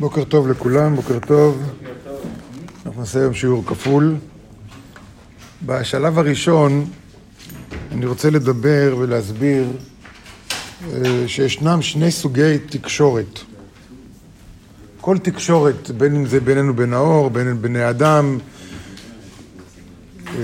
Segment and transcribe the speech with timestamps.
[0.00, 1.62] בוקר טוב לכולם, בוקר טוב.
[2.86, 4.14] אנחנו נעשה היום שיעור כפול.
[5.66, 6.86] בשלב הראשון
[7.92, 9.64] אני רוצה לדבר ולהסביר
[10.92, 13.38] אה, שישנם שני סוגי תקשורת.
[15.00, 18.38] כל תקשורת, בין אם זה בינינו בין האור, בין אם בני אדם,
[20.26, 20.42] אה,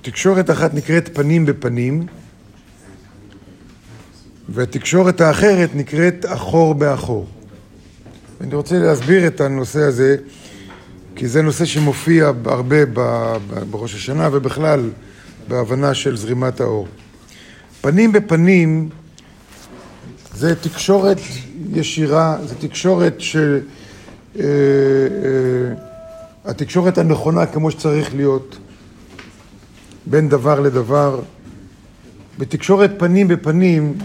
[0.00, 2.06] ותקשורת אחת נקראת פנים בפנים,
[4.48, 7.26] והתקשורת האחרת נקראת אחור באחור.
[8.40, 10.16] אני רוצה להסביר את הנושא הזה,
[11.16, 12.76] כי זה נושא שמופיע הרבה
[13.70, 14.90] בראש השנה ובכלל
[15.48, 16.88] בהבנה של זרימת האור.
[17.80, 18.88] פנים בפנים
[20.34, 21.18] זה תקשורת
[21.72, 23.36] ישירה, זה תקשורת ש...
[23.36, 25.74] אה, אה,
[26.44, 28.58] התקשורת הנכונה כמו שצריך להיות
[30.06, 31.20] בין דבר לדבר.
[32.38, 33.98] בתקשורת פנים בפנים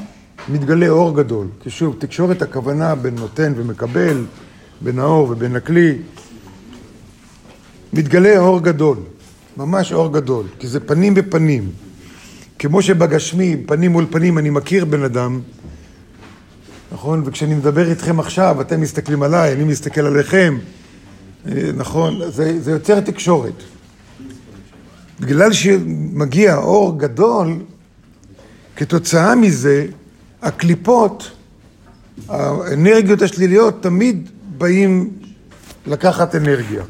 [0.50, 1.48] מתגלה אור גדול.
[1.60, 4.26] כי שוב, תקשורת הכוונה בין נותן ומקבל,
[4.82, 5.98] בין האור ובין הכלי.
[7.94, 8.98] מתגלה אור גדול,
[9.58, 11.70] ממש אור גדול, כי זה פנים בפנים.
[12.60, 15.40] כמו שבגשמי, פנים מול פנים, אני מכיר בן אדם,
[16.92, 17.24] נכון?
[17.26, 20.58] וכשאני מדבר איתכם עכשיו, אתם מסתכלים עליי, אני מסתכל עליכם,
[21.76, 22.32] נכון?
[22.32, 23.54] זה, זה יוצר תקשורת.
[25.20, 27.56] בגלל שמגיע אור גדול,
[28.76, 29.86] כתוצאה מזה,
[30.42, 31.32] הקליפות,
[32.30, 35.10] האנרגיות השליליות, תמיד באים
[35.88, 36.84] לקחת אנרגיה.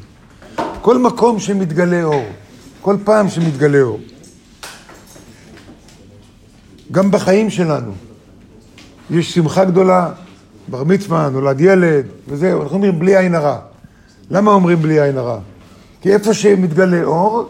[0.81, 2.25] כל מקום שמתגלה אור,
[2.81, 3.99] כל פעם שמתגלה אור.
[6.91, 7.91] גם בחיים שלנו.
[9.09, 10.11] יש שמחה גדולה,
[10.67, 13.57] בר מצווה, נולד ילד, וזהו, אנחנו אומרים בלי עין הרע.
[14.31, 15.39] למה אומרים בלי עין הרע?
[16.01, 17.49] כי איפה שמתגלה אור,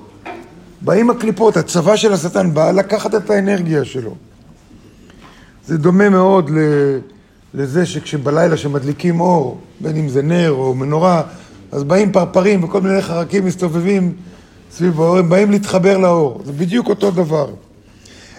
[0.81, 4.15] באים הקליפות, הצבא של השטן בא לקחת את האנרגיה שלו.
[5.67, 6.51] זה דומה מאוד
[7.53, 11.23] לזה שכשבלילה שמדליקים אור, בין אם זה נר או מנורה,
[11.71, 14.13] אז באים פרפרים וכל מיני חרקים מסתובבים
[14.71, 16.41] סביב האור, הם באים להתחבר לאור.
[16.45, 17.49] זה בדיוק אותו דבר.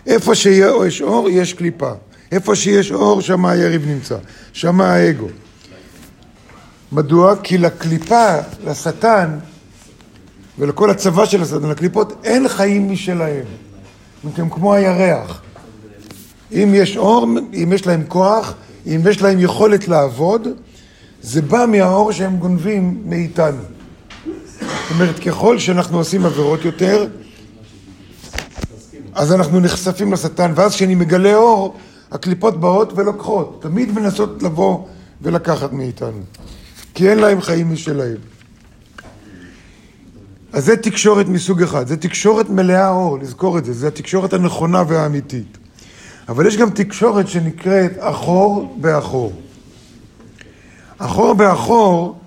[0.06, 1.92] איפה שיש אור, יש קליפה.
[2.32, 4.16] איפה שיש אור, שם היריב נמצא.
[4.52, 5.26] שם האגו.
[6.92, 7.34] מדוע?
[7.42, 8.36] כי לקליפה,
[8.66, 9.38] לשטן,
[10.58, 13.44] ולכל הצבא של השטן, לקליפות, אין חיים משלהם.
[14.36, 15.42] הם כמו הירח.
[16.52, 18.54] אם יש אור, אם יש להם כוח,
[18.86, 20.48] אם יש להם יכולת לעבוד,
[21.22, 23.62] זה בא מהאור שהם גונבים מאיתנו.
[24.24, 27.06] זאת אומרת, ככל שאנחנו עושים עבירות יותר,
[29.14, 31.76] אז אנחנו נחשפים לשטן, ואז כשאני מגלה אור,
[32.12, 34.78] הקליפות באות ולוקחות, תמיד מנסות לבוא
[35.22, 36.20] ולקחת מאיתנו,
[36.94, 38.16] כי אין להם חיים משלהם.
[40.52, 44.82] אז זה תקשורת מסוג אחד, זה תקשורת מלאה אור, לזכור את זה, זה התקשורת הנכונה
[44.88, 45.58] והאמיתית.
[46.28, 49.32] אבל יש גם תקשורת שנקראת אחור באחור.
[50.98, 52.18] אחור באחור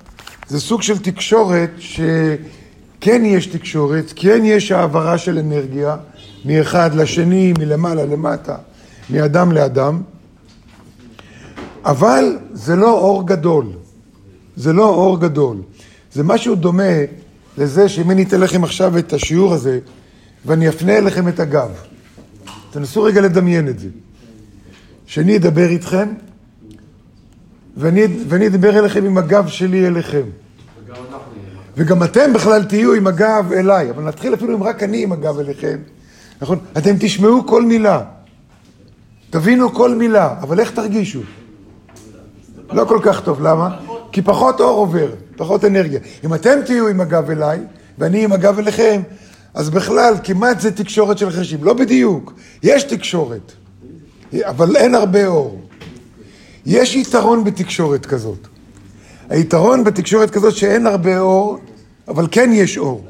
[0.47, 5.95] זה סוג של תקשורת שכן יש תקשורת, כן יש העברה של אנרגיה
[6.45, 8.55] מאחד לשני, מלמעלה למטה,
[9.09, 10.01] מאדם לאדם,
[11.85, 13.65] אבל זה לא אור גדול.
[14.55, 15.57] זה לא אור גדול.
[16.13, 16.93] זה משהו דומה
[17.57, 19.79] לזה שאם אני אתן לכם עכשיו את השיעור הזה
[20.45, 21.69] ואני אפנה אליכם את הגב.
[22.75, 23.87] תנסו רגע לדמיין את זה.
[25.05, 26.07] שאני אדבר איתכם,
[27.77, 30.21] ואני, ואני אדבר אליכם עם הגב שלי אליכם.
[31.77, 35.39] וגם אתם בכלל תהיו עם הגב אליי, אבל נתחיל אפילו אם רק אני עם הגב
[35.39, 35.77] אליכם.
[36.41, 36.59] נכון?
[36.77, 38.01] אתם תשמעו כל מילה,
[39.29, 41.21] תבינו כל מילה, אבל איך תרגישו?
[42.71, 43.77] לא כל כך טוב, למה?
[44.11, 45.99] כי פחות אור עובר, פחות אנרגיה.
[46.23, 47.59] אם אתם תהיו עם הגב אליי,
[47.97, 49.01] ואני עם הגב אליכם,
[49.55, 51.63] אז בכלל כמעט זה תקשורת של חשים.
[51.63, 52.33] לא בדיוק,
[52.63, 53.51] יש תקשורת,
[54.41, 55.61] אבל אין הרבה אור.
[56.65, 58.47] יש יתרון בתקשורת כזאת.
[59.29, 61.57] היתרון בתקשורת כזאת שאין הרבה אור,
[62.07, 63.05] אבל כן יש אור.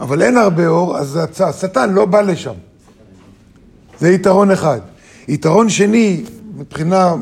[0.00, 2.54] אבל אין הרבה אור, אז השטן לא בא לשם.
[4.00, 4.80] זה יתרון אחד.
[5.28, 6.24] יתרון שני,
[6.56, 7.16] מבחינה אה,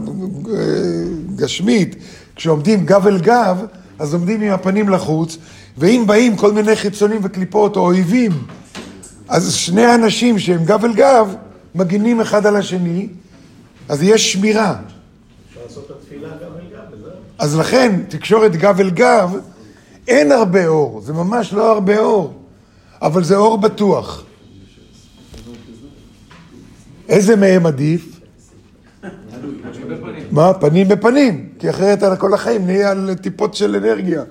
[1.36, 1.96] גשמית,
[2.36, 3.64] כשעומדים גב אל גב,
[3.98, 5.38] אז עומדים עם הפנים לחוץ,
[5.78, 8.32] ואם באים כל מיני חיצונים וקליפות או אויבים,
[9.28, 11.34] אז שני אנשים שהם גב אל גב,
[11.74, 13.08] מגינים אחד על השני,
[13.88, 14.76] אז יש שמירה.
[15.48, 17.10] אפשר לעשות את התפילה גב אל גב, וזהו.
[17.38, 19.36] אז לכן, תקשורת גב אל גב,
[20.08, 22.34] אין הרבה אור, זה ממש לא הרבה אור,
[23.02, 24.24] אבל זה אור בטוח.
[27.08, 28.20] איזה מהם עדיף?
[30.30, 30.54] מה?
[30.54, 34.22] פנים בפנים, כי אחרת על כל החיים נהיה על טיפות של אנרגיה,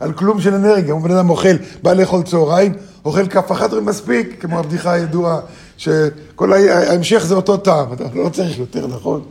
[0.00, 0.94] על כלום של אנרגיה.
[0.94, 2.72] אם בן אדם אוכל, בא לאכול צהריים,
[3.04, 5.40] אוכל כף אחת ומספיק, כמו הבדיחה הידועה,
[5.76, 9.22] שכל ההמשך זה אותו טעם, אתה לא צריך יותר, נכון?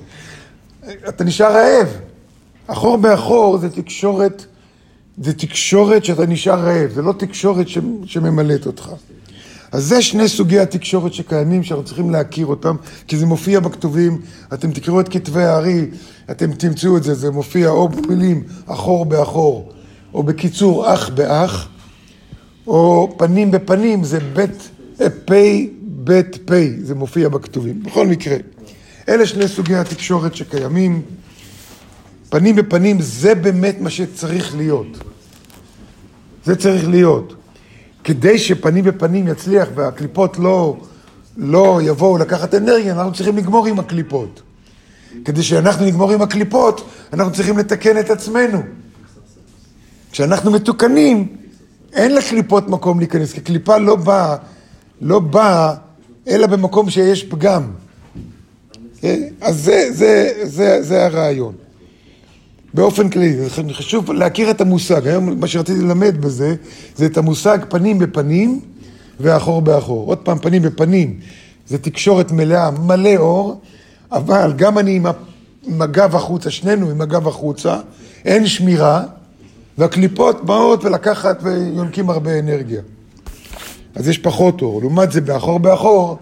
[1.10, 1.88] אתה נשאר רעב,
[2.68, 4.46] אחור באחור זה תקשורת,
[5.22, 7.66] זה תקשורת שאתה נשאר רעב, זה לא תקשורת
[8.06, 8.92] שממלאת אותך.
[9.72, 12.76] אז זה שני סוגי התקשורת שקיימים, שאנחנו צריכים להכיר אותם,
[13.08, 14.22] כי זה מופיע בכתובים,
[14.54, 15.86] אתם תקראו את כתבי הארי,
[16.32, 19.72] אתם תמצאו את זה, זה מופיע או במילים אחור באחור,
[20.14, 21.68] או בקיצור אח באח,
[22.68, 24.70] או פנים בפנים, זה בית,
[25.26, 27.84] פי, בית פי, זה מופיע בכתובים.
[27.84, 28.36] בכל מקרה,
[29.10, 31.02] אלה שני סוגי התקשורת שקיימים.
[32.30, 34.98] פנים בפנים זה באמת מה שצריך להיות.
[36.46, 37.34] זה צריך להיות.
[38.04, 40.78] כדי שפנים בפנים יצליח והקליפות לא,
[41.38, 44.42] לא יבואו לקחת אנרגיה, אנחנו צריכים לגמור עם הקליפות.
[45.26, 48.62] כדי שאנחנו נגמור עם הקליפות, אנחנו צריכים לתקן את עצמנו.
[50.12, 51.28] כשאנחנו מתוקנים,
[51.94, 54.36] אין לקליפות מקום להיכנס, כי קליפה לא באה,
[55.02, 55.74] לא באה,
[56.28, 57.64] אלא במקום שיש פגם.
[59.02, 59.22] כן?
[59.42, 61.54] אז זה, זה, זה, זה הרעיון.
[62.74, 63.36] באופן כללי,
[63.72, 65.08] חשוב להכיר את המושג.
[65.08, 66.56] היום מה שרציתי ללמד בזה,
[66.96, 68.60] זה את המושג פנים בפנים
[69.20, 70.08] ואחור באחור.
[70.08, 71.20] עוד פעם, פנים בפנים,
[71.68, 73.62] זה תקשורת מלאה, מלא אור,
[74.12, 75.02] אבל גם אני
[75.64, 77.80] עם, הגב החוצה, שנינו עם הגב החוצה,
[78.26, 79.04] אין שמירה,
[79.78, 82.82] והקליפות באות ולקחת ויונקים הרבה אנרגיה.
[83.96, 84.82] אז יש פחות אור.
[84.82, 86.18] לעומת זה, באחור באחור,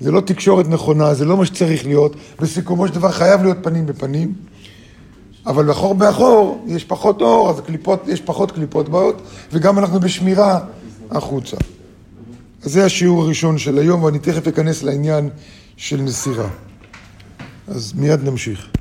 [0.00, 2.16] זה לא תקשורת נכונה, זה לא מה שצריך להיות.
[2.40, 4.32] בסיכומו של דבר חייב להיות פנים בפנים.
[5.46, 9.22] אבל באחור באחור יש פחות אור, אז הקליפות, יש פחות קליפות באות,
[9.52, 10.60] וגם אנחנו בשמירה
[11.10, 11.56] החוצה.
[12.62, 15.28] אז זה השיעור הראשון של היום, ואני תכף אכנס לעניין
[15.76, 16.48] של מסירה.
[17.68, 18.68] אז מיד נמשיך.